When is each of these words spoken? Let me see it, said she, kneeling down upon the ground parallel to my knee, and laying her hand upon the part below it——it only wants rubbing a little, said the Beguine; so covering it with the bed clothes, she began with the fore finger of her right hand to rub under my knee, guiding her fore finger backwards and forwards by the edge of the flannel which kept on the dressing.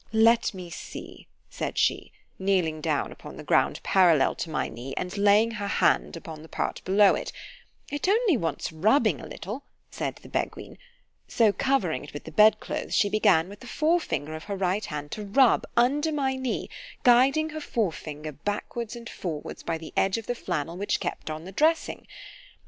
Let 0.13 0.55
me 0.55 0.71
see 0.71 1.27
it, 1.29 1.53
said 1.53 1.77
she, 1.77 2.11
kneeling 2.39 2.81
down 2.81 3.11
upon 3.11 3.37
the 3.37 3.43
ground 3.43 3.79
parallel 3.83 4.33
to 4.37 4.49
my 4.49 4.67
knee, 4.67 4.95
and 4.97 5.15
laying 5.15 5.51
her 5.51 5.67
hand 5.67 6.17
upon 6.17 6.41
the 6.41 6.49
part 6.49 6.81
below 6.83 7.13
it——it 7.13 8.07
only 8.07 8.35
wants 8.35 8.71
rubbing 8.71 9.21
a 9.21 9.27
little, 9.27 9.63
said 9.91 10.15
the 10.15 10.27
Beguine; 10.27 10.79
so 11.27 11.51
covering 11.51 12.03
it 12.03 12.13
with 12.15 12.23
the 12.23 12.31
bed 12.31 12.59
clothes, 12.59 12.95
she 12.95 13.09
began 13.09 13.47
with 13.47 13.59
the 13.59 13.67
fore 13.67 13.99
finger 13.99 14.33
of 14.33 14.45
her 14.45 14.55
right 14.55 14.85
hand 14.87 15.11
to 15.11 15.23
rub 15.23 15.65
under 15.77 16.11
my 16.11 16.35
knee, 16.35 16.67
guiding 17.03 17.51
her 17.51 17.61
fore 17.61 17.91
finger 17.91 18.31
backwards 18.31 18.95
and 18.95 19.07
forwards 19.07 19.61
by 19.61 19.77
the 19.77 19.93
edge 19.95 20.17
of 20.17 20.25
the 20.25 20.33
flannel 20.33 20.77
which 20.77 20.99
kept 20.99 21.29
on 21.29 21.45
the 21.45 21.51
dressing. 21.51 22.07